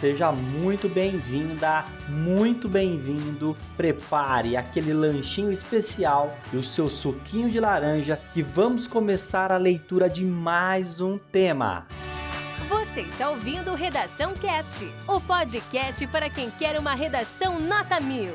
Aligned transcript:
Seja 0.00 0.32
muito 0.32 0.88
bem-vinda, 0.88 1.84
muito 2.08 2.70
bem-vindo. 2.70 3.54
Prepare 3.76 4.56
aquele 4.56 4.94
lanchinho 4.94 5.52
especial 5.52 6.34
e 6.54 6.56
o 6.56 6.64
seu 6.64 6.88
suquinho 6.88 7.50
de 7.50 7.60
laranja 7.60 8.18
que 8.32 8.42
vamos 8.42 8.86
começar 8.88 9.52
a 9.52 9.58
leitura 9.58 10.08
de 10.08 10.24
mais 10.24 11.02
um 11.02 11.18
tema. 11.18 11.86
Você 12.66 13.02
está 13.02 13.28
ouvindo 13.28 13.74
Redação 13.74 14.32
Cast, 14.32 14.90
o 15.06 15.20
podcast 15.20 16.06
para 16.06 16.30
quem 16.30 16.50
quer 16.50 16.78
uma 16.78 16.94
redação 16.94 17.60
nota 17.60 18.00
mil. 18.00 18.34